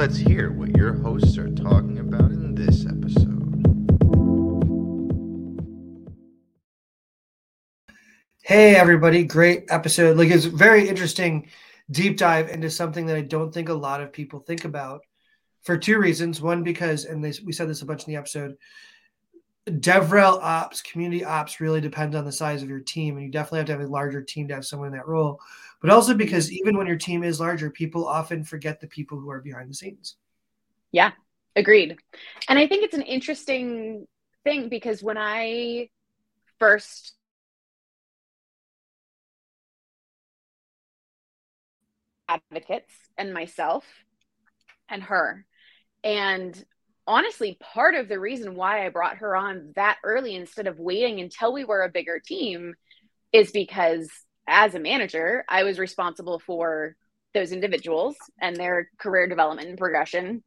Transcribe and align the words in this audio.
Let's 0.00 0.16
hear 0.16 0.50
what 0.50 0.74
your 0.74 0.94
hosts 0.94 1.36
are 1.36 1.50
talking 1.50 1.98
about 1.98 2.30
in 2.30 2.54
this 2.54 2.86
episode. 2.86 3.36
Hey 8.40 8.76
everybody, 8.76 9.24
great 9.24 9.66
episode. 9.68 10.16
Like 10.16 10.30
it's 10.30 10.46
very 10.46 10.88
interesting 10.88 11.50
deep 11.90 12.16
dive 12.16 12.48
into 12.48 12.70
something 12.70 13.04
that 13.08 13.16
I 13.16 13.20
don't 13.20 13.52
think 13.52 13.68
a 13.68 13.74
lot 13.74 14.00
of 14.00 14.10
people 14.10 14.40
think 14.40 14.64
about 14.64 15.02
for 15.60 15.76
two 15.76 15.98
reasons. 15.98 16.40
One, 16.40 16.62
because, 16.62 17.04
and 17.04 17.22
they, 17.22 17.34
we 17.44 17.52
said 17.52 17.68
this 17.68 17.82
a 17.82 17.84
bunch 17.84 18.06
in 18.06 18.14
the 18.14 18.18
episode, 18.18 18.56
DevRel 19.68 20.40
ops, 20.40 20.80
community 20.80 21.26
ops 21.26 21.60
really 21.60 21.82
depends 21.82 22.16
on 22.16 22.24
the 22.24 22.32
size 22.32 22.62
of 22.62 22.70
your 22.70 22.80
team. 22.80 23.18
And 23.18 23.26
you 23.26 23.30
definitely 23.30 23.58
have 23.58 23.66
to 23.66 23.72
have 23.72 23.82
a 23.82 23.86
larger 23.86 24.22
team 24.22 24.48
to 24.48 24.54
have 24.54 24.64
someone 24.64 24.88
in 24.88 24.94
that 24.94 25.06
role. 25.06 25.40
But 25.80 25.90
also 25.90 26.14
because 26.14 26.52
even 26.52 26.76
when 26.76 26.86
your 26.86 26.96
team 26.96 27.22
is 27.22 27.40
larger, 27.40 27.70
people 27.70 28.06
often 28.06 28.44
forget 28.44 28.80
the 28.80 28.86
people 28.86 29.18
who 29.18 29.30
are 29.30 29.40
behind 29.40 29.70
the 29.70 29.74
scenes. 29.74 30.16
Yeah, 30.92 31.12
agreed. 31.56 31.96
And 32.48 32.58
I 32.58 32.66
think 32.66 32.84
it's 32.84 32.94
an 32.94 33.02
interesting 33.02 34.06
thing 34.44 34.68
because 34.68 35.02
when 35.02 35.16
I 35.16 35.88
first 36.58 37.14
advocates 42.28 42.92
and 43.18 43.34
myself 43.34 43.84
and 44.88 45.02
her. 45.02 45.44
And 46.04 46.64
honestly, 47.06 47.58
part 47.60 47.94
of 47.94 48.08
the 48.08 48.20
reason 48.20 48.54
why 48.54 48.86
I 48.86 48.90
brought 48.90 49.18
her 49.18 49.34
on 49.34 49.72
that 49.76 49.98
early 50.04 50.34
instead 50.34 50.66
of 50.66 50.78
waiting 50.78 51.20
until 51.20 51.52
we 51.52 51.64
were 51.64 51.82
a 51.82 51.90
bigger 51.90 52.20
team 52.24 52.74
is 53.32 53.50
because 53.50 54.08
as 54.50 54.74
a 54.74 54.80
manager, 54.80 55.44
I 55.48 55.62
was 55.62 55.78
responsible 55.78 56.40
for 56.40 56.96
those 57.32 57.52
individuals 57.52 58.16
and 58.40 58.56
their 58.56 58.90
career 58.98 59.28
development 59.28 59.68
and 59.68 59.78
progression, 59.78 60.42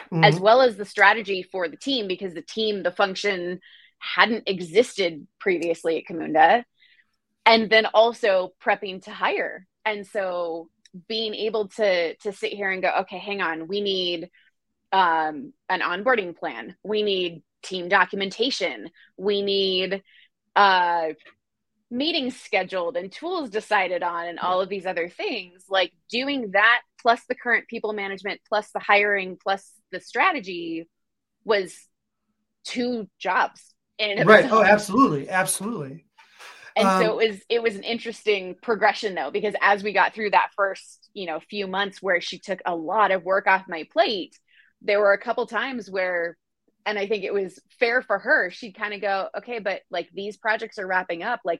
mm-hmm. 0.00 0.24
as 0.24 0.38
well 0.38 0.60
as 0.60 0.76
the 0.76 0.84
strategy 0.84 1.42
for 1.42 1.68
the 1.68 1.76
team, 1.76 2.08
because 2.08 2.34
the 2.34 2.42
team, 2.42 2.82
the 2.82 2.90
function 2.90 3.60
hadn't 3.98 4.48
existed 4.48 5.26
previously 5.38 5.98
at 5.98 6.12
Camunda. 6.12 6.64
And 7.46 7.70
then 7.70 7.86
also 7.86 8.52
prepping 8.62 9.04
to 9.04 9.10
hire. 9.10 9.66
And 9.86 10.06
so 10.06 10.68
being 11.06 11.34
able 11.34 11.68
to 11.68 12.14
to 12.16 12.32
sit 12.32 12.52
here 12.52 12.70
and 12.70 12.82
go 12.82 12.90
okay 13.00 13.18
hang 13.18 13.40
on 13.40 13.68
we 13.68 13.80
need 13.80 14.30
um, 14.90 15.52
an 15.68 15.80
onboarding 15.80 16.36
plan 16.36 16.74
we 16.82 17.02
need 17.02 17.42
team 17.62 17.88
documentation 17.88 18.90
we 19.16 19.42
need 19.42 20.02
uh, 20.56 21.08
meetings 21.90 22.38
scheduled 22.38 22.96
and 22.96 23.10
tools 23.10 23.48
decided 23.48 24.02
on 24.02 24.26
and 24.26 24.38
all 24.38 24.60
of 24.60 24.68
these 24.68 24.84
other 24.84 25.08
things 25.08 25.64
like 25.70 25.92
doing 26.10 26.50
that 26.50 26.82
plus 27.00 27.22
the 27.28 27.34
current 27.34 27.66
people 27.66 27.94
management 27.94 28.40
plus 28.46 28.70
the 28.72 28.78
hiring 28.78 29.38
plus 29.42 29.72
the 29.90 30.00
strategy 30.00 30.86
was 31.44 31.74
two 32.64 33.08
jobs 33.18 33.74
right. 34.28 34.50
oh 34.50 34.62
absolutely. 34.62 35.28
Absolutely. 35.28 36.04
And 36.76 36.86
um, 36.86 37.02
so 37.02 37.18
it 37.18 37.28
was 37.28 37.40
it 37.48 37.62
was 37.62 37.74
an 37.74 37.82
interesting 37.82 38.54
progression 38.62 39.14
though 39.14 39.30
because 39.30 39.54
as 39.60 39.82
we 39.82 39.92
got 39.92 40.14
through 40.14 40.30
that 40.30 40.50
first 40.56 41.10
you 41.12 41.26
know 41.26 41.40
few 41.40 41.66
months 41.66 42.00
where 42.00 42.20
she 42.20 42.38
took 42.38 42.60
a 42.64 42.74
lot 42.74 43.10
of 43.10 43.24
work 43.24 43.46
off 43.46 43.64
my 43.68 43.86
plate 43.92 44.38
there 44.80 45.00
were 45.00 45.12
a 45.12 45.18
couple 45.18 45.44
times 45.46 45.90
where 45.90 46.36
and 46.86 46.96
i 46.96 47.08
think 47.08 47.24
it 47.24 47.34
was 47.34 47.58
fair 47.80 48.00
for 48.00 48.20
her 48.20 48.50
she'd 48.50 48.76
kind 48.76 48.94
of 48.94 49.00
go 49.00 49.28
okay 49.36 49.58
but 49.58 49.80
like 49.90 50.08
these 50.14 50.36
projects 50.36 50.78
are 50.78 50.86
wrapping 50.86 51.24
up 51.24 51.40
like 51.44 51.58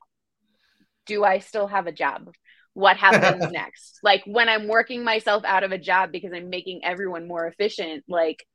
do 1.08 1.24
i 1.24 1.40
still 1.40 1.66
have 1.66 1.88
a 1.88 1.92
job? 1.92 2.32
What 2.74 2.96
happens 2.96 3.50
next? 3.52 3.98
Like 4.04 4.22
when 4.26 4.48
i'm 4.48 4.68
working 4.68 5.02
myself 5.02 5.44
out 5.44 5.64
of 5.64 5.72
a 5.72 5.78
job 5.78 6.12
because 6.12 6.32
i'm 6.32 6.50
making 6.50 6.84
everyone 6.84 7.26
more 7.26 7.46
efficient 7.46 8.04
like 8.08 8.46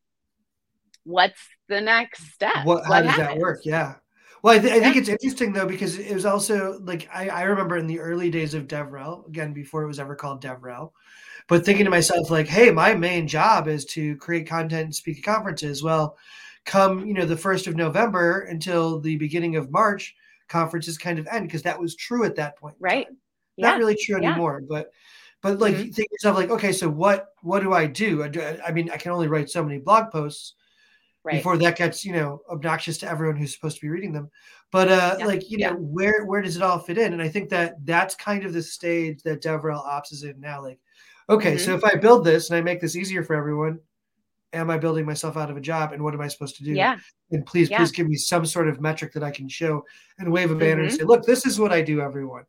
what's 1.04 1.40
the 1.68 1.82
next 1.82 2.32
step? 2.34 2.66
What, 2.66 2.86
how 2.86 2.90
what 2.90 3.02
does 3.02 3.12
happens? 3.12 3.28
that 3.28 3.38
work? 3.38 3.60
yeah. 3.66 3.96
Well, 4.42 4.56
I, 4.56 4.60
th- 4.60 4.74
I 4.74 4.80
think 4.82 4.98
it's 4.98 5.08
interesting 5.08 5.54
though 5.54 5.66
because 5.66 5.98
it 5.98 6.14
was 6.14 6.26
also 6.26 6.80
like 6.84 7.10
I, 7.14 7.30
I 7.30 7.42
remember 7.44 7.78
in 7.78 7.88
the 7.88 8.02
early 8.02 8.30
days 8.30 8.54
of 8.54 8.68
DevRel, 8.68 9.28
again 9.28 9.54
before 9.54 9.84
it 9.84 9.88
was 9.88 10.00
ever 10.00 10.16
called 10.16 10.44
DevRel, 10.44 10.92
but 11.48 11.64
thinking 11.66 11.86
to 11.86 11.90
mm-hmm. 11.90 11.98
myself 11.98 12.30
like, 12.30 12.48
hey, 12.48 12.70
my 12.70 12.94
main 12.94 13.28
job 13.28 13.70
is 13.70 13.86
to 13.86 14.18
create 14.18 14.48
content 14.48 14.84
and 14.84 14.96
speak 14.96 15.20
at 15.20 15.24
conferences. 15.24 15.82
Well, 15.82 16.18
come 16.66 17.06
you 17.06 17.14
know 17.14 17.26
the 17.26 17.38
first 17.38 17.68
of 17.68 17.78
November 17.78 18.42
until 18.42 19.00
the 19.00 19.16
beginning 19.16 19.56
of 19.56 19.72
March, 19.72 20.14
conferences 20.48 20.98
kind 20.98 21.20
of 21.20 21.28
end 21.28 21.48
because 21.48 21.64
that 21.64 21.80
was 21.80 21.96
true 21.96 22.24
at 22.24 22.36
that 22.36 22.58
point. 22.58 22.76
Right. 22.80 23.08
Yeah. 23.58 23.70
Not 23.70 23.80
really 23.80 23.96
true 23.96 24.18
anymore, 24.18 24.62
yeah. 24.62 24.68
but 24.70 24.92
but 25.42 25.60
like 25.60 25.76
mm-hmm. 25.76 25.92
think 25.92 26.10
yourself 26.12 26.38
like, 26.38 26.50
okay, 26.50 26.72
so 26.72 26.90
what 26.90 27.28
what 27.42 27.62
do 27.62 27.74
I 27.74 27.86
do? 27.86 28.24
I, 28.24 28.60
I 28.66 28.72
mean, 28.72 28.90
I 28.92 28.98
can 28.98 29.12
only 29.12 29.28
write 29.28 29.50
so 29.50 29.64
many 29.64 29.80
blog 29.80 30.12
posts 30.12 30.56
right. 31.24 31.36
before 31.36 31.58
that 31.58 31.78
gets 31.78 32.06
you 32.06 32.14
know 32.14 32.42
obnoxious 32.50 32.98
to 33.00 33.10
everyone 33.10 33.36
who's 33.36 33.54
supposed 33.54 33.78
to 33.78 33.82
be 33.82 33.90
reading 33.90 34.14
them 34.14 34.30
but 34.72 34.90
uh 34.90 35.16
yeah. 35.20 35.26
like 35.26 35.50
you 35.50 35.58
know 35.58 35.74
where 35.74 36.26
where 36.26 36.42
does 36.42 36.56
it 36.56 36.62
all 36.62 36.80
fit 36.80 36.98
in 36.98 37.14
and 37.14 37.22
i 37.22 37.28
think 37.28 37.50
that 37.50 37.76
that's 37.86 38.16
kind 38.16 38.46
of 38.46 38.54
the 38.54 38.62
stage 38.62 39.22
that 39.24 39.42
devrel 39.42 39.86
ops 39.86 40.12
is 40.12 40.24
in 40.24 40.40
now 40.40 40.62
like 40.62 40.80
okay 41.30 41.56
mm-hmm. 41.56 41.66
so 41.66 41.76
if 41.76 41.84
i 41.84 41.96
build 41.96 42.24
this 42.24 42.50
and 42.50 42.58
i 42.58 42.62
make 42.62 42.82
this 42.82 42.96
easier 42.96 43.24
for 43.24 43.36
everyone 43.36 43.80
am 44.54 44.70
i 44.70 44.78
building 44.78 45.06
myself 45.06 45.38
out 45.38 45.50
of 45.50 45.58
a 45.58 45.62
job 45.62 45.92
and 45.92 46.04
what 46.04 46.14
am 46.14 46.22
i 46.22 46.28
supposed 46.28 46.56
to 46.56 46.64
do 46.64 46.72
yeah 46.72 46.98
and 47.32 47.46
please 47.46 47.70
yeah. 47.70 47.78
please 47.78 47.92
give 47.92 48.08
me 48.08 48.16
some 48.16 48.46
sort 48.46 48.68
of 48.68 48.80
metric 48.82 49.14
that 49.14 49.24
i 49.24 49.32
can 49.32 49.48
show 49.48 49.84
and 50.20 50.32
wave 50.32 50.52
a 50.52 50.56
banner 50.56 50.84
mm-hmm. 50.84 50.90
and 50.90 50.94
say 50.94 51.04
look 51.04 51.24
this 51.26 51.46
is 51.46 51.60
what 51.60 51.72
i 51.72 51.82
do 51.82 52.02
everyone 52.02 52.46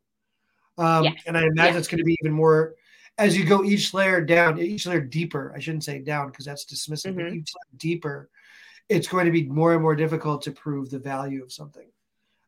um, 0.77 1.05
yes. 1.05 1.13
and 1.25 1.37
i 1.37 1.41
imagine 1.41 1.73
yeah. 1.73 1.79
it's 1.79 1.87
going 1.87 1.99
to 1.99 2.03
be 2.03 2.17
even 2.21 2.33
more 2.33 2.75
as 3.17 3.37
you 3.37 3.45
go 3.45 3.63
each 3.63 3.93
layer 3.93 4.21
down 4.21 4.59
each 4.59 4.85
layer 4.85 5.01
deeper 5.01 5.53
i 5.55 5.59
shouldn't 5.59 5.83
say 5.83 5.99
down 5.99 6.29
because 6.29 6.45
that's 6.45 6.65
dismissive 6.65 7.15
mm-hmm. 7.15 7.29
but 7.29 7.33
each 7.33 7.53
layer 7.55 7.77
deeper 7.77 8.29
it's 8.89 9.07
going 9.07 9.25
to 9.25 9.31
be 9.31 9.43
more 9.43 9.73
and 9.73 9.81
more 9.81 9.95
difficult 9.95 10.41
to 10.43 10.51
prove 10.51 10.89
the 10.89 10.99
value 10.99 11.43
of 11.43 11.51
something, 11.51 11.87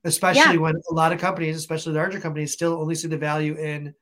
especially 0.04 0.56
yeah. 0.56 0.62
when 0.62 0.76
a 0.76 0.94
lot 0.94 1.12
of 1.12 1.20
companies, 1.20 1.58
especially 1.58 1.94
larger 1.94 2.20
companies, 2.20 2.54
still 2.54 2.80
only 2.80 2.96
see 2.96 3.08
the 3.08 3.18
value 3.18 3.56
in 3.56 3.94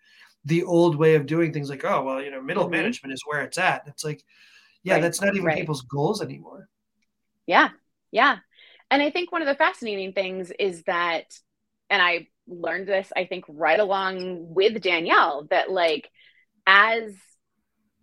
the 0.43 0.63
old 0.63 0.95
way 0.95 1.15
of 1.15 1.25
doing 1.25 1.53
things 1.53 1.69
like, 1.69 1.85
oh, 1.85 2.03
well, 2.03 2.21
you 2.21 2.31
know, 2.31 2.41
middle 2.41 2.63
mm-hmm. 2.63 2.73
management 2.73 3.13
is 3.13 3.23
where 3.25 3.41
it's 3.41 3.57
at. 3.57 3.83
It's 3.87 4.03
like, 4.03 4.23
yeah, 4.85 4.93
right. 4.93 5.01
that's 5.01 5.21
not 5.21 5.35
even 5.35 5.45
right. 5.45 5.57
people's 5.57 5.81
goals 5.81 6.21
anymore. 6.21 6.69
Yeah. 7.45 7.69
Yeah. 8.11 8.37
And 8.89 9.01
I 9.01 9.09
think 9.09 9.31
one 9.31 9.41
of 9.41 9.47
the 9.47 9.55
fascinating 9.55 10.13
things 10.13 10.51
is 10.57 10.83
that, 10.83 11.25
and 11.89 12.01
I 12.01 12.27
learned 12.47 12.87
this, 12.87 13.11
I 13.15 13.25
think, 13.25 13.45
right 13.47 13.79
along 13.79 14.53
with 14.53 14.81
Danielle, 14.81 15.47
that 15.49 15.69
like 15.69 16.09
as 16.65 17.13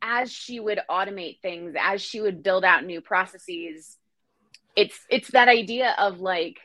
as 0.04 0.32
she 0.32 0.58
would 0.58 0.80
automate 0.90 1.40
things, 1.40 1.74
as 1.80 2.02
she 2.02 2.20
would 2.20 2.42
build 2.42 2.64
out 2.64 2.84
new 2.84 3.00
processes, 3.00 3.96
it's 4.76 4.98
it's 5.10 5.30
that 5.30 5.48
idea 5.48 5.94
of 5.98 6.20
like 6.20 6.58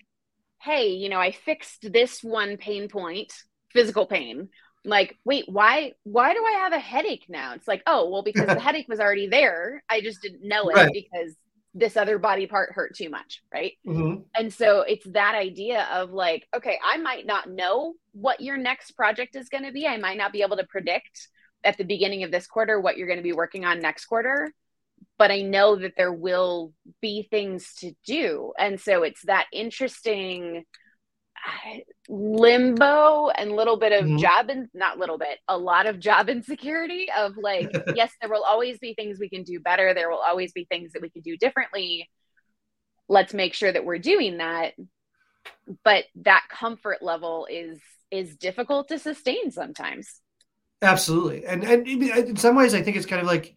hey 0.62 0.90
you 0.90 1.10
know 1.10 1.20
i 1.20 1.32
fixed 1.32 1.92
this 1.92 2.24
one 2.24 2.58
pain 2.58 2.88
point 2.88 3.34
physical 3.72 4.06
pain 4.06 4.50
like 4.88 5.18
wait 5.26 5.46
why 5.48 5.94
why 6.04 6.34
do 6.34 6.44
i 6.46 6.52
have 6.54 6.74
a 6.74 6.80
headache 6.80 7.26
now 7.28 7.54
it's 7.54 7.68
like 7.68 7.84
oh 7.88 8.10
well 8.10 8.24
because 8.24 8.48
the 8.48 8.60
headache 8.60 8.88
was 8.88 9.00
already 9.00 9.28
there 9.28 9.84
i 9.90 10.02
just 10.02 10.22
didn't 10.22 10.48
know 10.48 10.70
it 10.70 10.76
right. 10.76 10.94
because 10.94 11.36
this 11.74 11.98
other 11.98 12.18
body 12.18 12.48
part 12.48 12.72
hurt 12.72 12.96
too 12.96 13.10
much 13.10 13.44
right 13.54 13.74
mm-hmm. 13.86 14.22
and 14.36 14.52
so 14.52 14.82
it's 14.82 15.06
that 15.12 15.36
idea 15.36 15.88
of 15.94 16.12
like 16.12 16.48
okay 16.56 16.80
i 16.84 16.98
might 16.98 17.26
not 17.26 17.50
know 17.50 17.94
what 18.14 18.42
your 18.42 18.58
next 18.58 18.92
project 18.92 19.36
is 19.36 19.50
going 19.50 19.64
to 19.64 19.72
be 19.72 19.86
i 19.86 19.98
might 19.98 20.18
not 20.18 20.32
be 20.32 20.42
able 20.42 20.58
to 20.58 20.66
predict 20.66 21.28
at 21.64 21.78
the 21.78 21.84
beginning 21.84 22.24
of 22.24 22.32
this 22.32 22.48
quarter 22.48 22.80
what 22.80 22.98
you're 22.98 23.08
going 23.08 23.20
to 23.20 23.24
be 23.24 23.34
working 23.34 23.66
on 23.66 23.80
next 23.80 24.06
quarter 24.06 24.52
but 25.18 25.32
I 25.32 25.42
know 25.42 25.76
that 25.76 25.94
there 25.98 26.14
will 26.14 26.74
be 27.02 27.28
things 27.30 27.74
to 27.80 27.92
do. 28.06 28.54
And 28.58 28.80
so 28.80 29.04
it's 29.04 29.24
that 29.24 29.48
interesting 29.52 30.64
limbo 32.10 33.30
and 33.30 33.52
little 33.52 33.78
bit 33.78 33.92
of 33.92 34.06
mm-hmm. 34.06 34.18
job 34.18 34.50
and 34.50 34.70
not 34.74 34.98
little 34.98 35.18
bit, 35.18 35.40
a 35.48 35.58
lot 35.58 35.86
of 35.86 36.00
job 36.00 36.30
insecurity 36.30 37.08
of 37.16 37.38
like, 37.38 37.72
yes, 37.96 38.12
there 38.22 38.30
will 38.30 38.44
always 38.44 38.80
be 38.80 38.94
things 38.94 39.20
we 39.20 39.30
can 39.30 39.44
do 39.44 39.60
better. 39.60 39.94
There 39.94 40.10
will 40.10 40.22
always 40.26 40.52
be 40.52 40.66
things 40.66 40.94
that 40.94 41.02
we 41.02 41.10
can 41.10 41.22
do 41.22 41.38
differently. 41.38 42.10
Let's 43.10 43.34
make 43.34 43.54
sure 43.54 43.72
that 43.72 43.86
we're 43.86 44.00
doing 44.00 44.38
that. 44.38 44.74
But 45.84 46.06
that 46.24 46.44
comfort 46.50 47.02
level 47.02 47.48
is 47.50 47.80
is 48.10 48.36
difficult 48.38 48.90
to 48.90 49.00
sustain 49.00 49.52
sometimes. 49.52 50.22
Absolutely. 50.82 51.46
And 51.46 51.64
and 51.64 51.88
in 51.88 52.36
some 52.36 52.56
ways 52.56 52.74
I 52.74 52.82
think 52.82 52.98
it's 52.98 53.06
kind 53.06 53.22
of 53.22 53.28
like 53.28 53.56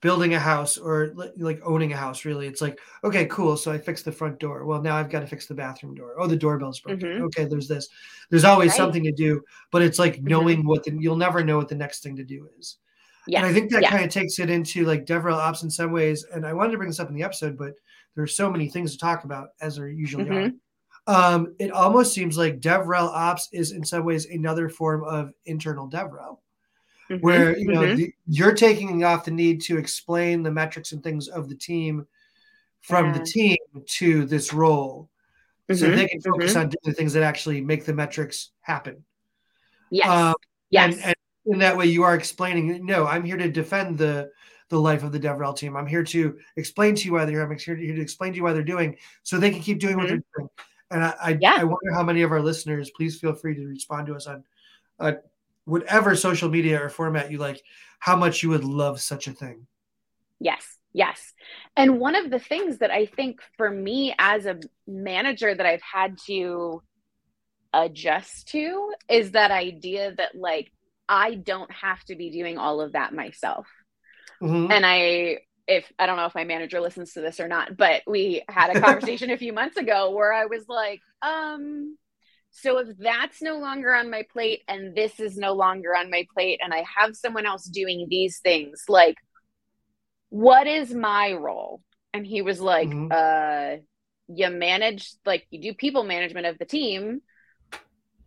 building 0.00 0.34
a 0.34 0.38
house 0.38 0.76
or 0.76 1.12
like 1.36 1.60
owning 1.64 1.92
a 1.92 1.96
house 1.96 2.24
really 2.24 2.46
it's 2.46 2.60
like 2.60 2.78
okay 3.02 3.24
cool 3.26 3.56
so 3.56 3.72
i 3.72 3.78
fixed 3.78 4.04
the 4.04 4.12
front 4.12 4.38
door 4.38 4.64
well 4.64 4.82
now 4.82 4.94
i've 4.96 5.08
got 5.08 5.20
to 5.20 5.26
fix 5.26 5.46
the 5.46 5.54
bathroom 5.54 5.94
door 5.94 6.14
oh 6.18 6.26
the 6.26 6.36
doorbell's 6.36 6.80
broken 6.80 7.08
mm-hmm. 7.08 7.24
okay 7.24 7.44
there's 7.44 7.68
this 7.68 7.88
there's 8.30 8.44
always 8.44 8.70
right. 8.70 8.76
something 8.76 9.02
to 9.02 9.12
do 9.12 9.40
but 9.70 9.82
it's 9.82 9.98
like 9.98 10.16
mm-hmm. 10.16 10.28
knowing 10.28 10.58
mm-hmm. 10.58 10.68
what 10.68 10.84
the, 10.84 10.96
you'll 10.98 11.16
never 11.16 11.42
know 11.42 11.56
what 11.56 11.68
the 11.68 11.74
next 11.74 12.02
thing 12.02 12.14
to 12.14 12.24
do 12.24 12.48
is 12.58 12.76
yes. 13.26 13.38
and 13.38 13.46
i 13.46 13.52
think 13.52 13.70
that 13.70 13.82
yes. 13.82 13.90
kind 13.90 14.04
of 14.04 14.10
takes 14.10 14.38
it 14.38 14.50
into 14.50 14.84
like 14.84 15.06
devrel 15.06 15.36
ops 15.36 15.62
in 15.62 15.70
some 15.70 15.92
ways 15.92 16.26
and 16.32 16.46
i 16.46 16.52
wanted 16.52 16.72
to 16.72 16.76
bring 16.76 16.90
this 16.90 17.00
up 17.00 17.08
in 17.08 17.14
the 17.14 17.22
episode 17.22 17.56
but 17.56 17.72
there's 18.14 18.36
so 18.36 18.50
many 18.50 18.68
things 18.68 18.92
to 18.92 18.98
talk 18.98 19.24
about 19.24 19.48
as 19.60 19.76
there 19.76 19.88
usually 19.88 20.24
mm-hmm. 20.24 20.48
are 20.48 20.50
um, 21.08 21.54
it 21.60 21.70
almost 21.70 22.12
seems 22.12 22.36
like 22.36 22.60
devrel 22.60 23.08
ops 23.08 23.48
is 23.52 23.70
in 23.70 23.84
some 23.84 24.04
ways 24.04 24.26
another 24.26 24.68
form 24.68 25.04
of 25.04 25.30
internal 25.46 25.88
devrel 25.88 26.38
mm-hmm. 27.10 27.20
where 27.20 27.56
you 27.56 27.66
know 27.66 27.82
mm-hmm. 27.82 27.96
the, 27.96 28.14
you're 28.26 28.54
taking 28.54 29.04
off 29.04 29.24
the 29.24 29.30
need 29.30 29.60
to 29.62 29.78
explain 29.78 30.42
the 30.42 30.50
metrics 30.50 30.92
and 30.92 31.02
things 31.02 31.28
of 31.28 31.48
the 31.48 31.54
team 31.54 32.06
from 32.80 33.06
yeah. 33.06 33.12
the 33.18 33.24
team 33.24 33.56
to 33.86 34.24
this 34.26 34.52
role, 34.52 35.08
mm-hmm. 35.68 35.78
so 35.78 35.90
they 35.90 36.06
can 36.06 36.20
focus 36.20 36.52
mm-hmm. 36.52 36.60
on 36.60 36.68
doing 36.68 36.80
the 36.84 36.92
things 36.92 37.12
that 37.12 37.22
actually 37.22 37.60
make 37.60 37.84
the 37.84 37.94
metrics 37.94 38.50
happen. 38.60 39.04
Yes. 39.90 40.08
Um, 40.08 40.34
yes. 40.70 40.94
And, 40.94 41.04
and 41.04 41.16
in 41.46 41.58
that 41.60 41.76
way, 41.76 41.86
you 41.86 42.02
are 42.02 42.14
explaining. 42.14 42.84
No, 42.84 43.06
I'm 43.06 43.24
here 43.24 43.36
to 43.36 43.50
defend 43.50 43.98
the 43.98 44.30
the 44.68 44.80
life 44.80 45.04
of 45.04 45.12
the 45.12 45.20
DevRel 45.20 45.56
team. 45.56 45.76
I'm 45.76 45.86
here 45.86 46.02
to 46.02 46.36
explain 46.56 46.94
to 46.96 47.04
you 47.04 47.12
why 47.12 47.24
they're. 47.24 47.42
I'm 47.42 47.56
here 47.56 47.76
to, 47.76 48.00
explain 48.00 48.32
to 48.32 48.36
you 48.36 48.42
why 48.42 48.52
they're 48.52 48.62
doing, 48.62 48.96
so 49.22 49.38
they 49.38 49.50
can 49.50 49.60
keep 49.60 49.78
doing 49.78 49.96
what 49.96 50.08
they're 50.08 50.22
doing. 50.36 50.48
And 50.90 51.04
I, 51.04 51.14
I, 51.20 51.38
yeah. 51.40 51.56
I, 51.58 51.64
wonder 51.64 51.92
how 51.92 52.02
many 52.02 52.22
of 52.22 52.30
our 52.30 52.40
listeners, 52.40 52.90
please 52.90 53.18
feel 53.18 53.34
free 53.34 53.54
to 53.54 53.66
respond 53.66 54.06
to 54.06 54.14
us 54.14 54.26
on 54.26 54.44
uh, 55.00 55.12
whatever 55.66 56.16
social 56.16 56.48
media 56.48 56.82
or 56.82 56.88
format 56.88 57.30
you 57.30 57.38
like, 57.38 57.62
how 57.98 58.16
much 58.16 58.42
you 58.42 58.48
would 58.48 58.64
love 58.64 59.00
such 59.00 59.26
a 59.26 59.32
thing. 59.32 59.66
Yes, 60.40 60.78
yes. 60.92 61.34
And 61.76 61.98
one 62.00 62.14
of 62.14 62.30
the 62.30 62.38
things 62.38 62.78
that 62.78 62.90
I 62.90 63.06
think 63.06 63.40
for 63.56 63.70
me 63.70 64.14
as 64.18 64.46
a 64.46 64.58
manager 64.86 65.54
that 65.54 65.66
I've 65.66 65.82
had 65.82 66.16
to 66.26 66.82
adjust 67.74 68.48
to 68.48 68.92
is 69.08 69.32
that 69.32 69.50
idea 69.50 70.14
that 70.16 70.34
like 70.34 70.70
I 71.08 71.34
don't 71.34 71.70
have 71.70 72.02
to 72.04 72.16
be 72.16 72.30
doing 72.30 72.58
all 72.58 72.80
of 72.80 72.92
that 72.92 73.12
myself. 73.12 73.66
Mm-hmm. 74.42 74.70
And 74.70 74.86
I 74.86 75.38
if 75.66 75.90
I 75.98 76.06
don't 76.06 76.16
know 76.16 76.26
if 76.26 76.34
my 76.34 76.44
manager 76.44 76.80
listens 76.80 77.12
to 77.14 77.20
this 77.20 77.40
or 77.40 77.48
not, 77.48 77.76
but 77.76 78.02
we 78.06 78.42
had 78.48 78.76
a 78.76 78.80
conversation 78.80 79.30
a 79.30 79.36
few 79.36 79.52
months 79.52 79.76
ago 79.76 80.10
where 80.10 80.32
I 80.32 80.46
was 80.46 80.64
like, 80.68 81.00
um, 81.22 81.96
so 82.58 82.78
if 82.78 82.96
that's 82.96 83.42
no 83.42 83.58
longer 83.58 83.94
on 83.94 84.10
my 84.10 84.24
plate 84.32 84.62
and 84.66 84.94
this 84.94 85.20
is 85.20 85.36
no 85.36 85.52
longer 85.52 85.94
on 85.94 86.10
my 86.10 86.26
plate 86.32 86.60
and 86.62 86.72
I 86.72 86.84
have 86.96 87.14
someone 87.14 87.44
else 87.44 87.64
doing 87.64 88.06
these 88.08 88.38
things, 88.38 88.84
like 88.88 89.16
what 90.30 90.66
is 90.66 90.94
my 90.94 91.34
role? 91.34 91.82
And 92.14 92.26
he 92.26 92.40
was 92.40 92.58
like, 92.58 92.88
mm-hmm. 92.88 93.12
uh, 93.12 93.82
you 94.28 94.50
manage 94.50 95.12
like 95.26 95.46
you 95.50 95.60
do 95.60 95.74
people 95.74 96.02
management 96.02 96.46
of 96.46 96.58
the 96.58 96.64
team 96.64 97.20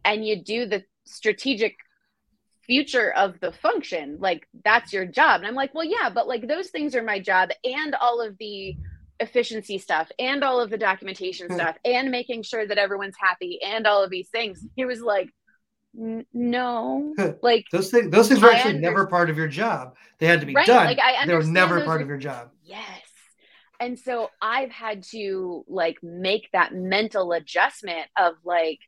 and 0.05 0.25
you 0.25 0.43
do 0.43 0.67
the 0.67 0.83
strategic 1.05 1.75
future 2.65 3.11
of 3.11 3.39
the 3.41 3.51
function 3.51 4.17
like 4.19 4.47
that's 4.63 4.93
your 4.93 5.05
job 5.05 5.41
and 5.41 5.47
i'm 5.47 5.55
like 5.55 5.73
well 5.73 5.83
yeah 5.83 6.09
but 6.09 6.27
like 6.27 6.47
those 6.47 6.69
things 6.69 6.95
are 6.95 7.03
my 7.03 7.19
job 7.19 7.49
and 7.63 7.95
all 7.95 8.21
of 8.21 8.37
the 8.37 8.77
efficiency 9.19 9.77
stuff 9.77 10.11
and 10.17 10.43
all 10.43 10.59
of 10.59 10.69
the 10.69 10.77
documentation 10.77 11.47
hmm. 11.47 11.55
stuff 11.55 11.77
and 11.83 12.09
making 12.09 12.43
sure 12.43 12.65
that 12.65 12.77
everyone's 12.77 13.15
happy 13.19 13.59
and 13.63 13.85
all 13.85 14.03
of 14.03 14.09
these 14.09 14.29
things. 14.29 14.65
He 14.75 14.85
was 14.85 15.01
like 15.01 15.29
no. 15.93 17.13
Like 17.41 17.65
those 17.71 17.89
things 17.89 18.11
those 18.11 18.27
things 18.27 18.41
were 18.41 18.51
actually 18.51 18.79
never 18.79 19.07
part 19.07 19.29
of 19.29 19.37
your 19.37 19.47
job. 19.47 19.95
They 20.19 20.27
had 20.27 20.39
to 20.41 20.45
be 20.45 20.53
right? 20.53 20.67
done. 20.67 20.85
like, 20.85 20.99
I 20.99 21.25
they 21.25 21.33
were 21.33 21.43
never 21.43 21.83
part 21.83 21.99
are, 21.99 22.03
of 22.03 22.07
your 22.07 22.17
job. 22.17 22.49
Yes. 22.63 23.01
And 23.79 23.97
so 23.97 24.29
i've 24.41 24.71
had 24.71 25.03
to 25.11 25.63
like 25.67 25.97
make 26.03 26.49
that 26.51 26.73
mental 26.73 27.31
adjustment 27.31 28.07
of 28.17 28.33
like 28.43 28.79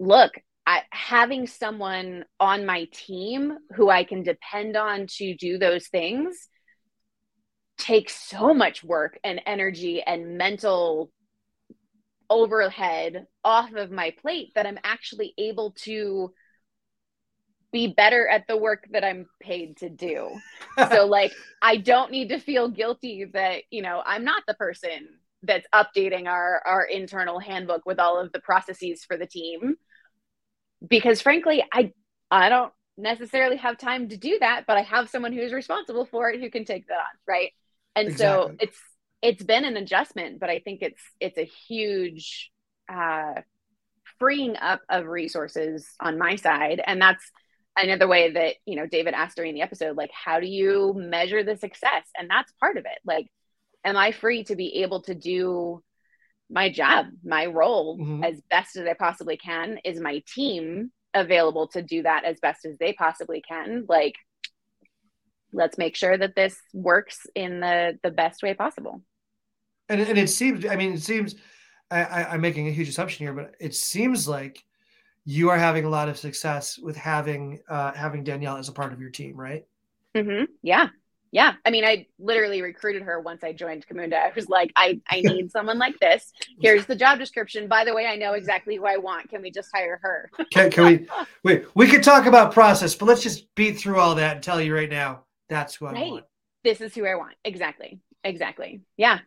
look 0.00 0.32
I, 0.66 0.82
having 0.90 1.46
someone 1.46 2.26
on 2.38 2.66
my 2.66 2.88
team 2.92 3.56
who 3.74 3.88
I 3.88 4.04
can 4.04 4.22
depend 4.22 4.76
on 4.76 5.06
to 5.16 5.34
do 5.34 5.56
those 5.56 5.88
things 5.88 6.48
takes 7.78 8.14
so 8.14 8.52
much 8.52 8.84
work 8.84 9.18
and 9.24 9.40
energy 9.46 10.02
and 10.02 10.36
mental 10.36 11.10
overhead 12.30 13.26
off 13.44 13.72
of 13.74 13.90
my 13.90 14.12
plate 14.20 14.52
that 14.54 14.66
I'm 14.66 14.78
actually 14.84 15.32
able 15.38 15.72
to 15.82 16.32
be 17.72 17.86
better 17.86 18.26
at 18.26 18.46
the 18.46 18.56
work 18.56 18.86
that 18.92 19.04
I'm 19.04 19.26
paid 19.40 19.78
to 19.78 19.88
do. 19.88 20.30
so 20.90 21.06
like 21.06 21.32
I 21.62 21.76
don't 21.76 22.10
need 22.10 22.30
to 22.30 22.38
feel 22.38 22.68
guilty 22.68 23.26
that, 23.32 23.62
you 23.70 23.82
know, 23.82 24.02
I'm 24.04 24.24
not 24.24 24.42
the 24.46 24.54
person 24.54 25.08
that's 25.42 25.66
updating 25.72 26.26
our 26.26 26.60
our 26.66 26.84
internal 26.84 27.38
handbook 27.38 27.86
with 27.86 28.00
all 28.00 28.20
of 28.20 28.32
the 28.32 28.40
processes 28.40 29.04
for 29.04 29.16
the 29.16 29.26
team 29.26 29.76
because 30.86 31.20
frankly, 31.20 31.64
I 31.72 31.92
I 32.30 32.48
don't 32.48 32.72
necessarily 32.96 33.56
have 33.56 33.78
time 33.78 34.08
to 34.08 34.16
do 34.16 34.38
that, 34.40 34.64
but 34.66 34.76
I 34.76 34.82
have 34.82 35.08
someone 35.08 35.32
who's 35.32 35.52
responsible 35.52 36.04
for 36.04 36.30
it 36.30 36.40
who 36.40 36.50
can 36.50 36.64
take 36.64 36.88
that 36.88 36.94
on, 36.94 37.18
right? 37.26 37.52
And 37.98 38.08
exactly. 38.08 38.56
so 38.56 38.56
it's 38.60 38.78
it's 39.20 39.42
been 39.42 39.64
an 39.64 39.76
adjustment, 39.76 40.40
but 40.40 40.50
I 40.50 40.60
think 40.60 40.82
it's 40.82 41.02
it's 41.20 41.38
a 41.38 41.44
huge 41.44 42.50
uh, 42.88 43.34
freeing 44.18 44.56
up 44.56 44.80
of 44.88 45.06
resources 45.06 45.88
on 46.00 46.18
my 46.18 46.36
side, 46.36 46.80
and 46.84 47.00
that's 47.00 47.24
another 47.76 48.08
way 48.08 48.32
that 48.32 48.54
you 48.66 48.76
know 48.76 48.86
David 48.86 49.14
asked 49.14 49.36
during 49.36 49.54
the 49.54 49.62
episode, 49.62 49.96
like 49.96 50.10
how 50.12 50.40
do 50.40 50.46
you 50.46 50.94
measure 50.96 51.42
the 51.42 51.56
success? 51.56 52.04
And 52.18 52.28
that's 52.28 52.52
part 52.60 52.76
of 52.76 52.84
it. 52.84 52.98
Like, 53.04 53.26
am 53.84 53.96
I 53.96 54.12
free 54.12 54.44
to 54.44 54.56
be 54.56 54.82
able 54.82 55.02
to 55.02 55.14
do 55.14 55.82
my 56.50 56.70
job, 56.70 57.06
my 57.24 57.46
role 57.46 57.98
mm-hmm. 57.98 58.24
as 58.24 58.40
best 58.50 58.76
as 58.76 58.86
I 58.86 58.94
possibly 58.94 59.36
can. 59.36 59.78
Is 59.84 60.00
my 60.00 60.22
team 60.34 60.90
available 61.14 61.68
to 61.68 61.82
do 61.82 62.02
that 62.02 62.24
as 62.24 62.40
best 62.40 62.64
as 62.64 62.78
they 62.78 62.92
possibly 62.92 63.42
can? 63.46 63.84
Like, 63.88 64.14
let's 65.52 65.78
make 65.78 65.96
sure 65.96 66.16
that 66.16 66.34
this 66.34 66.56
works 66.72 67.26
in 67.34 67.60
the 67.60 67.98
the 68.02 68.10
best 68.10 68.42
way 68.42 68.54
possible. 68.54 69.02
And 69.88 70.00
and 70.00 70.18
it 70.18 70.28
seems, 70.28 70.66
I 70.66 70.76
mean, 70.76 70.94
it 70.94 71.02
seems 71.02 71.34
I, 71.90 72.24
I'm 72.24 72.40
making 72.40 72.68
a 72.68 72.70
huge 72.70 72.88
assumption 72.88 73.24
here, 73.24 73.32
but 73.32 73.54
it 73.58 73.74
seems 73.74 74.28
like 74.28 74.62
you 75.24 75.50
are 75.50 75.58
having 75.58 75.84
a 75.84 75.88
lot 75.88 76.08
of 76.08 76.18
success 76.18 76.78
with 76.78 76.96
having 76.96 77.60
uh, 77.68 77.92
having 77.92 78.24
Danielle 78.24 78.56
as 78.56 78.68
a 78.68 78.72
part 78.72 78.92
of 78.92 79.00
your 79.00 79.10
team, 79.10 79.36
right? 79.36 79.66
Mm-hmm. 80.14 80.44
Yeah, 80.62 80.88
yeah 81.30 81.54
i 81.64 81.70
mean 81.70 81.84
i 81.84 82.06
literally 82.18 82.62
recruited 82.62 83.02
her 83.02 83.20
once 83.20 83.44
i 83.44 83.52
joined 83.52 83.86
Camunda. 83.86 84.14
i 84.14 84.32
was 84.34 84.48
like 84.48 84.72
i 84.76 85.00
i 85.08 85.20
need 85.24 85.50
someone 85.50 85.78
like 85.78 85.98
this 86.00 86.32
here's 86.60 86.86
the 86.86 86.96
job 86.96 87.18
description 87.18 87.68
by 87.68 87.84
the 87.84 87.94
way 87.94 88.06
i 88.06 88.16
know 88.16 88.32
exactly 88.32 88.76
who 88.76 88.86
i 88.86 88.96
want 88.96 89.28
can 89.28 89.42
we 89.42 89.50
just 89.50 89.68
hire 89.74 89.98
her 90.02 90.30
can, 90.52 90.70
can 90.70 90.84
we 90.84 91.08
wait 91.44 91.64
we 91.74 91.86
could 91.86 92.02
talk 92.02 92.26
about 92.26 92.52
process 92.52 92.94
but 92.94 93.06
let's 93.06 93.22
just 93.22 93.52
beat 93.54 93.78
through 93.78 93.98
all 93.98 94.14
that 94.14 94.36
and 94.36 94.44
tell 94.44 94.60
you 94.60 94.74
right 94.74 94.90
now 94.90 95.24
that's 95.48 95.74
who 95.76 95.86
i 95.86 95.92
right. 95.92 96.10
want. 96.10 96.24
This 96.64 96.80
is 96.80 96.94
who 96.94 97.06
i 97.06 97.14
want. 97.14 97.34
Exactly. 97.44 98.00
Exactly. 98.24 98.82
Yeah. 98.96 99.20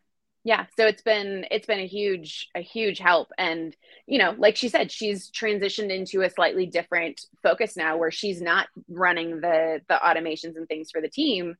Yeah. 0.43 0.65
So 0.77 0.85
it's 0.85 1.01
been 1.01 1.45
it's 1.51 1.67
been 1.67 1.79
a 1.79 1.87
huge 1.87 2.49
a 2.55 2.61
huge 2.61 2.99
help. 2.99 3.29
And 3.37 3.75
you 4.05 4.19
know 4.19 4.35
like 4.37 4.55
she 4.55 4.69
said 4.69 4.91
she's 4.91 5.29
transitioned 5.31 5.91
into 5.91 6.21
a 6.21 6.29
slightly 6.29 6.65
different 6.65 7.21
focus 7.43 7.77
now 7.77 7.97
where 7.97 8.11
she's 8.11 8.41
not 8.41 8.67
running 8.89 9.41
the 9.41 9.81
the 9.87 9.99
automations 10.03 10.55
and 10.55 10.67
things 10.67 10.91
for 10.91 11.01
the 11.01 11.09
team. 11.09 11.55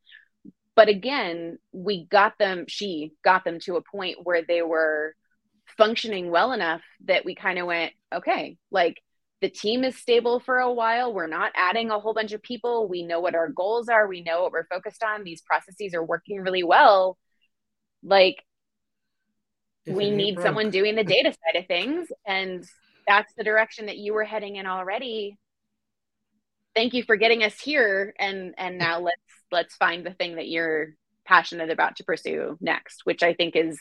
But 0.76 0.90
again 0.90 1.58
we 1.72 2.06
got 2.06 2.38
them 2.38 2.66
she 2.68 3.14
got 3.24 3.44
them 3.44 3.60
to 3.62 3.76
a 3.76 3.84
point 3.84 4.18
where 4.24 4.44
they 4.44 4.62
were 4.62 5.16
functioning 5.78 6.30
well 6.32 6.52
enough 6.52 6.82
that 7.06 7.24
we 7.24 7.34
kind 7.34 7.58
of 7.58 7.66
went 7.66 7.94
okay 8.14 8.58
like 8.72 9.02
the 9.42 9.50
team 9.50 9.84
is 9.84 9.98
stable 9.98 10.40
for 10.40 10.60
a 10.60 10.72
while. 10.72 11.14
We're 11.14 11.28
not 11.28 11.52
adding 11.56 11.90
a 11.90 12.00
whole 12.00 12.14
bunch 12.14 12.32
of 12.32 12.44
people. 12.44 12.88
We 12.88 13.04
know 13.04 13.20
what 13.20 13.36
our 13.36 13.50
goals 13.50 13.90
are. 13.90 14.08
We 14.08 14.22
know 14.22 14.44
what 14.44 14.52
we're 14.52 14.68
focused 14.68 15.04
on. 15.04 15.24
These 15.24 15.42
processes 15.42 15.94
are 15.96 16.04
working 16.04 16.42
really 16.42 16.64
well. 16.64 17.18
Like 18.04 18.44
if 19.86 19.96
we 19.96 20.12
need 20.12 20.36
broke. 20.36 20.46
someone 20.46 20.70
doing 20.70 20.96
the 20.96 21.04
data 21.04 21.34
side 21.34 21.60
of 21.60 21.68
things 21.68 22.08
and 22.26 22.64
that's 23.08 23.34
the 23.34 23.44
direction 23.44 23.88
that 23.88 23.98
you 23.98 24.14
were 24.14 24.24
heading 24.24 24.58
in 24.58 24.68
already. 24.68 25.38
Thank 26.76 26.94
you 26.94 27.04
for 27.04 27.16
getting 27.16 27.44
us 27.44 27.60
here 27.60 28.14
and 28.20 28.54
and 28.58 28.78
now 28.78 29.00
let's 29.00 29.18
let's 29.52 29.76
find 29.76 30.06
the 30.06 30.14
thing 30.14 30.36
that 30.36 30.48
you're 30.48 30.96
passionate 31.26 31.70
about 31.70 31.96
to 31.98 32.04
pursue 32.04 32.58
next 32.62 33.02
which 33.06 33.22
i 33.22 33.34
think 33.34 33.56
is 33.56 33.80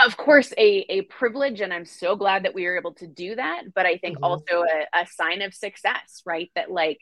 of 0.00 0.16
course 0.16 0.52
a, 0.56 0.86
a 0.88 1.02
privilege 1.02 1.60
and 1.60 1.72
i'm 1.72 1.84
so 1.84 2.16
glad 2.16 2.44
that 2.44 2.54
we 2.54 2.64
were 2.64 2.76
able 2.76 2.94
to 2.94 3.06
do 3.06 3.34
that 3.34 3.62
but 3.74 3.86
i 3.86 3.96
think 3.96 4.16
mm-hmm. 4.16 4.24
also 4.24 4.62
a, 4.62 5.00
a 5.02 5.06
sign 5.06 5.42
of 5.42 5.54
success 5.54 6.22
right 6.24 6.50
that 6.54 6.70
like 6.70 6.98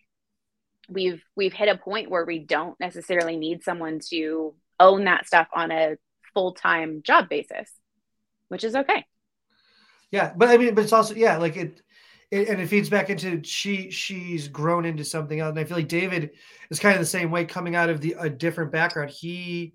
we've 0.89 1.23
we've 1.35 1.53
hit 1.53 1.69
a 1.69 1.77
point 1.77 2.11
where 2.11 2.25
we 2.25 2.39
don't 2.39 2.79
necessarily 2.81 3.37
need 3.37 3.63
someone 3.63 4.01
to 4.11 4.55
own 4.79 5.05
that 5.05 5.27
stuff 5.27 5.49
on 5.55 5.71
a 5.71 5.97
full-time 6.35 7.03
job 7.03 7.29
basis 7.29 7.71
which 8.49 8.65
is 8.65 8.75
okay 8.75 9.05
yeah 10.11 10.33
but 10.37 10.49
i 10.49 10.57
mean 10.57 10.75
but 10.75 10.85
it's 10.85 10.93
also 10.93 11.15
yeah 11.15 11.37
like 11.39 11.57
it 11.57 11.81
it, 12.31 12.49
and 12.49 12.61
it 12.61 12.67
feeds 12.67 12.89
back 12.89 13.11
into 13.11 13.43
she 13.45 13.91
she's 13.91 14.49
grown 14.49 14.85
into 14.85 15.05
something 15.05 15.39
else. 15.39 15.51
And 15.51 15.61
I 15.61 15.65
feel 15.65 15.77
like 15.77 15.89
David 15.89 16.31
is 16.71 16.81
kind 16.81 16.95
of 16.95 17.01
the 17.01 17.07
same 17.07 17.31
way, 17.31 17.45
coming 17.45 17.77
out 17.77 17.89
of 17.89 18.01
the 18.01 18.17
a 18.19 18.29
different 18.29 18.73
background. 18.73 19.11
He 19.11 19.75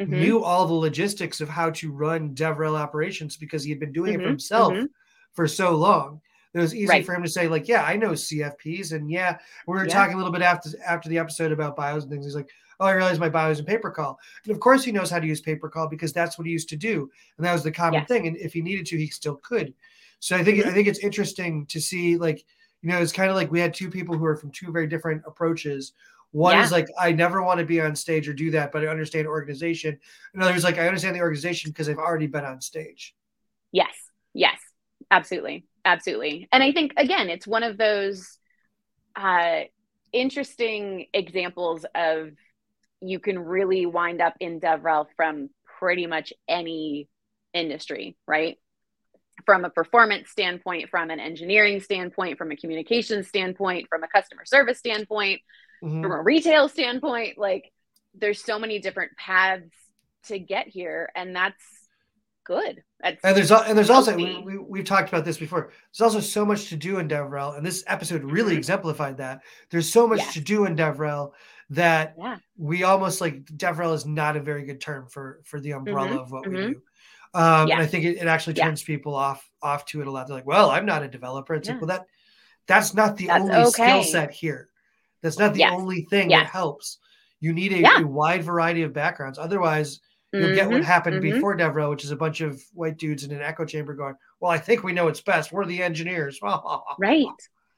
mm-hmm. 0.00 0.12
knew 0.12 0.42
all 0.42 0.66
the 0.66 0.74
logistics 0.74 1.40
of 1.40 1.48
how 1.48 1.70
to 1.70 1.92
run 1.92 2.34
DevRel 2.34 2.78
operations 2.78 3.36
because 3.36 3.64
he 3.64 3.70
had 3.70 3.80
been 3.80 3.92
doing 3.92 4.12
mm-hmm. 4.12 4.20
it 4.20 4.22
for 4.22 4.24
mm-hmm. 4.24 4.30
himself 4.30 4.72
mm-hmm. 4.72 4.86
for 5.32 5.48
so 5.48 5.74
long. 5.74 6.20
It 6.54 6.60
was 6.60 6.74
easy 6.74 6.88
right. 6.88 7.04
for 7.04 7.14
him 7.14 7.22
to 7.22 7.28
say, 7.28 7.46
like, 7.46 7.68
yeah, 7.68 7.84
I 7.84 7.96
know 7.96 8.12
CFPs, 8.12 8.92
and 8.92 9.10
yeah, 9.10 9.38
we 9.66 9.74
were 9.74 9.86
yeah. 9.86 9.92
talking 9.92 10.14
a 10.14 10.16
little 10.16 10.32
bit 10.32 10.42
after 10.42 10.70
after 10.84 11.08
the 11.08 11.18
episode 11.18 11.52
about 11.52 11.76
bios 11.76 12.04
and 12.04 12.10
things. 12.10 12.24
He's 12.24 12.34
like, 12.34 12.48
oh, 12.80 12.86
I 12.86 12.92
realized 12.92 13.20
my 13.20 13.28
bio 13.28 13.48
bios 13.48 13.60
in 13.60 13.66
PaperCall. 13.66 14.16
And 14.44 14.52
of 14.52 14.58
course, 14.58 14.82
he 14.82 14.90
knows 14.90 15.10
how 15.10 15.20
to 15.20 15.26
use 15.26 15.42
PaperCall 15.42 15.90
because 15.90 16.12
that's 16.12 16.38
what 16.38 16.46
he 16.46 16.52
used 16.52 16.70
to 16.70 16.76
do, 16.76 17.10
and 17.36 17.46
that 17.46 17.52
was 17.52 17.62
the 17.62 17.70
common 17.70 18.00
yes. 18.00 18.08
thing. 18.08 18.26
And 18.26 18.36
if 18.38 18.54
he 18.54 18.62
needed 18.62 18.86
to, 18.86 18.96
he 18.96 19.08
still 19.08 19.36
could. 19.36 19.74
So 20.20 20.36
I 20.36 20.42
think 20.42 20.58
mm-hmm. 20.58 20.70
I 20.70 20.72
think 20.72 20.88
it's 20.88 21.00
interesting 21.00 21.66
to 21.66 21.80
see 21.80 22.16
like 22.16 22.44
you 22.82 22.88
know, 22.88 22.98
it's 22.98 23.12
kind 23.12 23.30
of 23.30 23.36
like 23.36 23.50
we 23.50 23.60
had 23.60 23.74
two 23.74 23.90
people 23.90 24.16
who 24.16 24.24
are 24.24 24.36
from 24.36 24.50
two 24.50 24.70
very 24.70 24.86
different 24.86 25.22
approaches. 25.26 25.92
One 26.32 26.56
Yeah. 26.56 26.64
is 26.64 26.72
like, 26.72 26.86
I 26.98 27.12
never 27.12 27.42
want 27.42 27.60
to 27.60 27.66
be 27.66 27.80
on 27.80 27.96
stage 27.96 28.28
or 28.28 28.34
do 28.34 28.50
that, 28.52 28.70
but 28.70 28.84
I 28.84 28.88
understand 28.88 29.26
organization. 29.26 29.98
Another 30.34 30.54
is 30.54 30.64
like, 30.64 30.78
I 30.78 30.86
understand 30.86 31.16
the 31.16 31.20
organization 31.20 31.70
because 31.70 31.88
I've 31.88 31.98
already 31.98 32.26
been 32.26 32.44
on 32.44 32.60
stage. 32.60 33.14
Yes. 33.72 33.94
Yes. 34.34 34.58
Absolutely. 35.10 35.64
Absolutely. 35.84 36.48
And 36.52 36.62
I 36.62 36.72
think 36.72 36.92
again, 36.96 37.30
it's 37.30 37.46
one 37.46 37.62
of 37.62 37.78
those 37.78 38.38
uh 39.16 39.62
interesting 40.12 41.06
examples 41.12 41.84
of 41.94 42.30
you 43.00 43.18
can 43.20 43.38
really 43.38 43.86
wind 43.86 44.20
up 44.20 44.34
in 44.40 44.60
DevRel 44.60 45.06
from 45.16 45.50
pretty 45.78 46.06
much 46.06 46.32
any 46.48 47.08
industry, 47.54 48.16
right? 48.26 48.58
From 49.46 49.64
a 49.64 49.70
performance 49.70 50.30
standpoint, 50.30 50.90
from 50.90 51.10
an 51.10 51.20
engineering 51.20 51.80
standpoint, 51.80 52.38
from 52.38 52.50
a 52.50 52.56
communication 52.56 53.22
standpoint, 53.22 53.86
from 53.88 54.02
a 54.02 54.08
customer 54.08 54.44
service 54.44 54.78
standpoint, 54.78 55.40
Mhm. 55.82 56.02
from 56.02 56.12
a 56.12 56.22
retail 56.22 56.68
standpoint, 56.68 57.38
like 57.38 57.72
there's 58.14 58.42
so 58.42 58.58
many 58.58 58.78
different 58.78 59.16
paths 59.16 59.64
to 60.24 60.38
get 60.38 60.66
here, 60.68 61.10
and 61.14 61.34
that's 61.34 61.62
good. 62.44 62.82
That's 63.00 63.22
And 63.24 63.36
there's 63.36 63.50
and 63.52 63.76
there's 63.76 63.90
also 63.90 64.16
we, 64.16 64.38
we, 64.38 64.58
we've 64.58 64.84
talked 64.84 65.08
about 65.08 65.24
this 65.24 65.38
before. 65.38 65.70
There's 65.92 66.00
also 66.00 66.20
so 66.20 66.44
much 66.44 66.68
to 66.70 66.76
do 66.76 66.98
in 66.98 67.08
DevRel, 67.08 67.56
and 67.56 67.64
this 67.64 67.84
episode 67.86 68.24
really 68.24 68.54
Mhm. 68.54 68.58
exemplified 68.58 69.18
that. 69.18 69.42
There's 69.70 69.90
so 69.90 70.06
much 70.06 70.18
Yes. 70.18 70.34
to 70.34 70.40
do 70.40 70.64
in 70.64 70.74
DevRel 70.74 71.32
that 71.70 72.14
yeah, 72.18 72.38
we 72.56 72.82
almost 72.82 73.20
like 73.20 73.44
DevRel 73.44 73.94
is 73.94 74.06
not 74.06 74.36
a 74.36 74.40
very 74.40 74.64
good 74.64 74.80
term 74.80 75.06
for 75.08 75.40
for 75.44 75.60
the 75.60 75.72
umbrella 75.72 76.10
Mhm, 76.16 76.20
of 76.22 76.32
what 76.32 76.46
we 76.48 76.56
mhm. 76.56 76.72
do. 76.72 76.82
Um, 77.34 77.68
Yeah. 77.68 77.74
And 77.74 77.82
I 77.82 77.86
think 77.86 78.04
it, 78.06 78.16
it 78.16 78.26
actually 78.26 78.54
Yeah. 78.56 78.64
turns 78.64 78.82
people 78.82 79.14
off 79.14 79.48
off 79.62 79.84
to 79.86 80.00
it 80.00 80.06
a 80.06 80.10
lot. 80.10 80.26
They're 80.26 80.36
like, 80.36 80.46
"Well, 80.46 80.70
I'm 80.70 80.86
not 80.86 81.02
a 81.02 81.08
developer." 81.08 81.54
It's 81.54 81.68
Yeah. 81.68 81.74
like, 81.74 81.82
well, 81.82 81.98
that 81.98 82.06
that's 82.66 82.94
not 82.94 83.16
the 83.16 83.26
That's 83.26 83.44
only 83.44 83.70
skill 83.70 84.02
set 84.02 84.30
here. 84.32 84.70
That's 85.22 85.38
not 85.38 85.54
the 85.54 85.60
Yes. 85.60 85.72
only 85.74 86.02
thing 86.10 86.30
Yes. 86.30 86.44
that 86.44 86.50
helps. 86.50 86.98
You 87.40 87.52
need 87.52 87.72
a, 87.72 87.78
Yeah. 87.78 88.02
a 88.02 88.06
wide 88.06 88.42
variety 88.42 88.82
of 88.82 88.92
backgrounds. 88.92 89.38
Otherwise, 89.38 90.00
you'll 90.32 90.54
get 90.54 90.68
what 90.68 90.82
Mhm, 90.82 90.84
happened 90.84 91.16
mhm. 91.16 91.32
before 91.32 91.56
DevRel, 91.56 91.90
which 91.90 92.04
is 92.04 92.10
a 92.10 92.16
bunch 92.16 92.40
of 92.40 92.62
white 92.74 92.98
dudes 92.98 93.24
in 93.24 93.30
an 93.30 93.40
echo 93.42 93.64
chamber 93.64 93.94
going, 93.94 94.14
"Well, 94.40 94.50
I 94.52 94.58
think 94.58 94.82
we 94.82 94.92
know 94.92 95.06
what's 95.06 95.20
best. 95.20 95.52
We're 95.52 95.64
the 95.64 95.82
engineers." 95.82 96.40
right, 96.98 97.26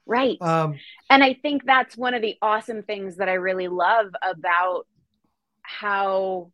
right. 0.05 0.37
Um, 0.41 0.77
and 1.09 1.23
I 1.23 1.33
think 1.33 1.63
that's 1.65 1.95
one 1.95 2.13
of 2.13 2.21
the 2.21 2.37
awesome 2.41 2.83
things 2.83 3.17
that 3.17 3.29
I 3.29 3.33
really 3.35 3.67
love 3.67 4.07
about 4.21 4.85
how 5.61 6.51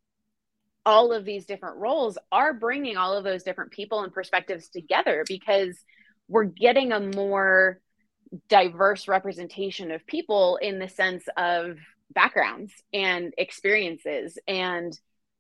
all 0.86 1.12
of 1.12 1.26
these 1.26 1.46
different 1.46 1.78
roles 1.78 2.18
are 2.32 2.54
bringing 2.54 2.96
all 2.96 3.14
of 3.14 3.24
those 3.24 3.44
different 3.44 3.72
people 3.72 4.04
and 4.04 4.14
perspectives 4.14 4.70
together 4.70 5.26
because 5.28 5.78
we're 6.30 6.46
getting 6.46 6.92
a 6.94 7.00
more 7.00 7.82
diverse 8.50 9.08
representation 9.08 9.92
of 9.92 10.06
people 10.06 10.58
in 10.62 10.80
the 10.80 10.88
sense 10.88 11.24
of 11.38 11.78
backgrounds 12.14 12.72
and 12.94 13.34
experiences 13.38 14.38
and 14.48 14.98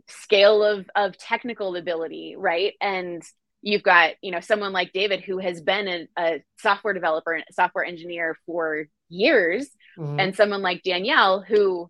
scale 0.07 0.63
of 0.63 0.89
of 0.95 1.17
technical 1.17 1.75
ability 1.75 2.35
right 2.37 2.73
and 2.81 3.23
you've 3.61 3.83
got 3.83 4.11
you 4.21 4.31
know 4.31 4.39
someone 4.39 4.71
like 4.71 4.93
david 4.93 5.21
who 5.21 5.37
has 5.37 5.61
been 5.61 5.87
a, 5.87 6.07
a 6.17 6.43
software 6.57 6.93
developer 6.93 7.33
and 7.33 7.43
software 7.51 7.83
engineer 7.83 8.37
for 8.45 8.85
years 9.09 9.67
mhm. 9.97 10.21
and 10.21 10.35
someone 10.35 10.61
like 10.61 10.81
danielle 10.83 11.41
who 11.41 11.89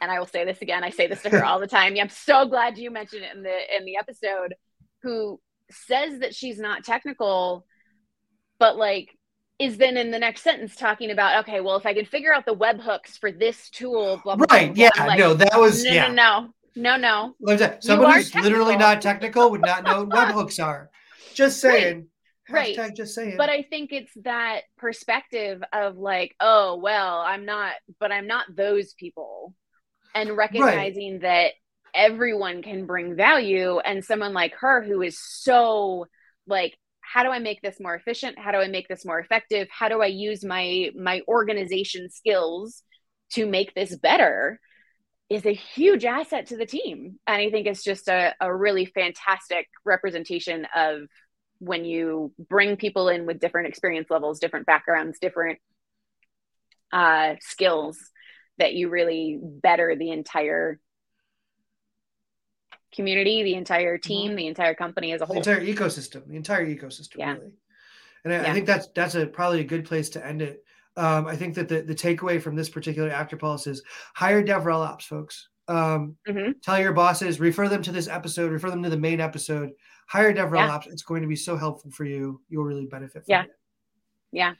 and 0.00 0.10
i 0.10 0.18
will 0.18 0.26
say 0.26 0.44
this 0.44 0.62
again 0.62 0.82
i 0.82 0.90
say 0.90 1.06
this 1.06 1.22
to 1.22 1.30
her 1.30 1.44
all 1.44 1.60
the 1.60 1.66
time 1.66 1.94
i'm 2.00 2.08
so 2.08 2.46
glad 2.46 2.78
you 2.78 2.90
mentioned 2.90 3.22
it 3.22 3.34
in 3.36 3.42
the 3.42 3.76
in 3.76 3.84
the 3.84 3.96
episode 3.96 4.54
who 5.02 5.40
says 5.70 6.20
that 6.20 6.34
she's 6.34 6.58
not 6.58 6.84
technical 6.84 7.64
but 8.58 8.76
like 8.76 9.15
is 9.58 9.78
then 9.78 9.96
in 9.96 10.10
the 10.10 10.18
next 10.18 10.42
sentence 10.42 10.76
talking 10.76 11.10
about 11.10 11.44
okay 11.44 11.60
well 11.60 11.76
if 11.76 11.86
i 11.86 11.94
can 11.94 12.04
figure 12.04 12.32
out 12.32 12.44
the 12.46 12.54
webhooks 12.54 13.18
for 13.18 13.32
this 13.32 13.70
tool 13.70 14.20
blah, 14.22 14.36
blah, 14.36 14.46
blah, 14.46 14.56
right? 14.56 14.74
blah, 14.74 14.84
Yeah, 14.84 15.04
like, 15.04 15.18
no, 15.18 15.34
that 15.34 15.58
was 15.58 15.84
no, 15.84 15.90
yeah. 15.90 16.08
no 16.08 16.12
no 16.12 16.52
no 16.76 16.96
no 16.96 17.34
Like 17.40 17.56
I 17.56 17.58
said, 17.58 17.84
Someone 17.84 18.12
who's 18.12 18.34
literally 18.34 18.76
not 18.76 19.00
technical 19.00 19.50
would 19.50 19.62
not 19.62 19.84
know 19.84 20.04
what 20.04 20.28
webhooks 20.34 20.62
are. 20.62 20.90
Just 21.32 21.60
saying. 21.60 22.08
right. 22.50 22.76
Hashtag 22.76 22.96
just 22.96 23.14
saying. 23.14 23.36
but 23.36 23.48
i 23.48 23.62
think 23.62 23.92
it's 23.92 24.12
that 24.24 24.62
perspective 24.76 25.62
of 25.72 25.96
like 25.96 26.34
oh 26.40 26.76
well 26.76 27.18
i'm 27.18 27.44
not 27.44 27.72
but 27.98 28.12
i'm 28.12 28.26
not 28.26 28.44
those 28.54 28.92
people 28.94 29.54
and 30.14 30.36
recognizing 30.36 31.20
that 31.20 31.52
everyone 31.94 32.62
can 32.62 32.86
bring 32.86 33.16
value 33.16 33.78
and 33.78 34.04
someone 34.04 34.32
like 34.32 34.54
her 34.54 34.82
who 34.82 35.02
is 35.02 35.18
so 35.18 36.06
like 36.46 36.76
how 37.12 37.22
do 37.22 37.30
i 37.30 37.38
make 37.38 37.62
this 37.62 37.78
more 37.80 37.94
efficient? 37.94 38.38
How 38.38 38.52
do 38.52 38.58
i 38.58 38.68
make 38.68 38.88
this 38.88 39.04
more 39.04 39.18
effective? 39.18 39.68
How 39.70 39.88
do 39.88 40.02
i 40.02 40.06
use 40.06 40.44
my 40.44 40.90
my 40.94 41.22
organization 41.28 42.10
skills 42.10 42.82
to 43.32 43.46
make 43.46 43.74
this 43.74 43.96
better 43.96 44.60
is 45.28 45.44
a 45.44 45.52
huge 45.52 46.04
asset 46.04 46.46
to 46.46 46.56
the 46.56 46.66
team. 46.66 47.18
And 47.26 47.36
i 47.36 47.50
think 47.50 47.66
it's 47.66 47.84
just 47.84 48.08
a, 48.08 48.34
a 48.40 48.54
really 48.54 48.86
fantastic 48.86 49.66
representation 49.84 50.66
of 50.74 51.02
when 51.58 51.84
you 51.84 52.32
bring 52.38 52.76
people 52.76 53.08
in 53.08 53.26
with 53.26 53.40
different 53.40 53.68
experience 53.68 54.10
levels 54.10 54.40
different 54.40 54.66
backgrounds 54.66 55.18
different 55.18 55.58
uh, 56.92 57.34
skills 57.40 57.98
that 58.58 58.74
you 58.74 58.88
really 58.88 59.38
better 59.42 59.96
the 59.96 60.10
entire 60.10 60.78
community 62.94 63.42
the 63.42 63.54
entire 63.54 63.98
team 63.98 64.36
the 64.36 64.46
entire 64.46 64.74
company 64.74 65.12
as 65.12 65.20
a 65.20 65.26
whole. 65.26 65.40
the 65.40 65.50
entire 65.50 65.64
ecosystem, 65.64 66.26
the 66.28 66.36
entire 66.36 66.66
ecosystem, 66.66 67.16
Yeah. 67.18 67.32
really. 67.34 67.52
And 68.24 68.32
I, 68.34 68.50
I 68.50 68.52
think 68.52 68.66
that's 68.66 68.88
that's 68.88 69.14
a 69.14 69.26
probably 69.26 69.60
a 69.60 69.64
good 69.64 69.84
place 69.84 70.08
to 70.10 70.26
end 70.26 70.42
it. 70.42 70.64
Um, 70.96 71.26
I 71.26 71.36
think 71.36 71.54
that 71.56 71.68
the, 71.68 71.82
the 71.82 71.94
takeaway 71.94 72.40
from 72.40 72.56
this 72.56 72.68
particular 72.68 73.10
after 73.10 73.36
pulse 73.36 73.66
is 73.66 73.82
hire 74.14 74.42
DevRel 74.42 74.80
ops, 74.84 75.04
folks. 75.04 75.48
Um, 75.68 76.16
Mhm. 76.28 76.54
Tell 76.62 76.80
your 76.80 76.92
bosses, 76.92 77.38
refer 77.40 77.68
them 77.68 77.82
to 77.82 77.92
this 77.92 78.08
episode, 78.08 78.50
refer 78.52 78.70
them 78.70 78.82
to 78.82 78.88
the 78.90 78.96
main 78.96 79.20
episode. 79.20 79.70
Hire 80.08 80.32
DevRel 80.32 80.56
Yeah. 80.66 80.70
ops. 80.70 80.86
It's 80.86 81.02
going 81.02 81.22
to 81.22 81.28
be 81.28 81.36
so 81.36 81.56
helpful 81.56 81.90
for 81.90 82.04
you. 82.04 82.40
You'll 82.48 82.64
really 82.64 82.86
benefit 82.86 83.24
from 83.24 83.28
Yeah. 83.28 83.42
it. 83.44 83.50
yeah 84.32 84.54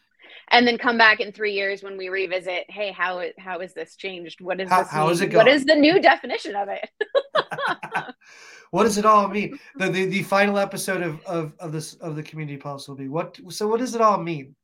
and 0.50 0.66
then 0.66 0.76
come 0.78 0.98
back 0.98 1.18
in 1.20 1.32
three 1.32 1.52
years 1.52 1.82
when 1.82 1.96
we 1.96 2.08
revisit 2.08 2.64
hey 2.68 2.90
how 2.92 3.22
how 3.38 3.60
is 3.60 3.72
this 3.74 3.96
changed 3.96 4.40
what 4.40 4.60
is 4.60 4.68
How- 4.68 4.82
this 4.82 4.90
how 4.90 5.08
is 5.08 5.20
it 5.20 5.28
going? 5.28 5.48
is 5.48 5.64
the 5.64 5.74
new 5.74 6.00
definition 6.00 6.54
of 6.56 6.68
it 6.68 6.88
what 8.70 8.84
does 8.84 8.98
it 8.98 9.04
all 9.06 9.28
mean? 9.28 9.58
The, 9.76 9.88
the 9.88 10.04
the 10.06 10.22
final 10.22 10.58
episode 10.58 11.02
of 11.02 11.24
of 11.24 11.52
of 11.58 11.72
this 11.72 11.94
of 11.94 12.16
the 12.16 12.22
community 12.22 12.56
pulse 12.58 12.88
will 12.88 12.96
be 12.96 13.08
what. 13.08 13.38
So 13.48 13.66
what 13.68 13.80
does 13.80 13.94
it 13.94 14.00
all 14.00 14.22
mean? 14.22 14.54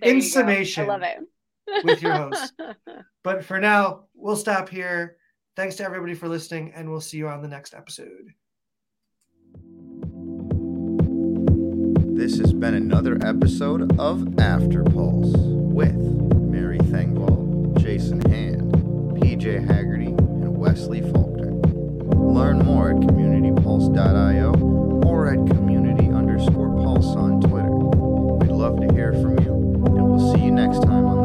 There 0.00 0.10
In 0.10 0.16
you 0.16 0.22
go. 0.22 0.28
summation, 0.28 0.84
i 0.84 0.88
love 0.88 1.02
it 1.02 1.84
with 1.84 2.02
your 2.02 2.12
host. 2.14 2.54
But 3.24 3.44
for 3.44 3.60
now, 3.60 4.06
we'll 4.14 4.34
stop 4.34 4.68
here. 4.68 5.16
Thanks 5.54 5.76
to 5.76 5.84
everybody 5.84 6.14
for 6.14 6.26
listening, 6.28 6.72
and 6.74 6.90
we'll 6.90 7.00
see 7.00 7.18
you 7.18 7.28
on 7.28 7.40
the 7.40 7.46
next 7.46 7.72
episode. 7.72 8.32
This 12.16 12.38
has 12.38 12.52
been 12.52 12.74
another 12.74 13.16
episode 13.24 13.98
of 13.98 14.40
After 14.40 14.82
Pulse 14.82 15.34
with 15.36 15.94
Mary 15.94 16.78
Thengvall, 16.78 17.80
Jason 17.80 18.20
Hand, 18.30 18.72
PJ 19.20 19.66
Haggerty, 19.66 20.06
and 20.06 20.56
Wesley 20.56 21.00
Faulkner. 21.00 21.31
Learn 22.42 22.58
more 22.66 22.90
at 22.90 22.96
communitypulse.io 22.96 24.50
or 25.06 25.28
at 25.32 25.46
community 25.46 26.08
underscore 26.08 26.74
pulse 26.82 27.14
on 27.14 27.40
Twitter. 27.40 27.70
We'd 27.70 28.50
love 28.50 28.80
to 28.80 28.92
hear 28.92 29.12
from 29.12 29.38
you, 29.44 29.52
and 29.86 30.10
we'll 30.10 30.34
see 30.34 30.46
you 30.46 30.50
next 30.50 30.82
time 30.82 31.06
on 31.06 31.21